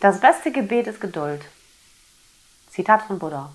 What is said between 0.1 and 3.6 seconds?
beste Gebet ist Geduld. Zitat von Buddha.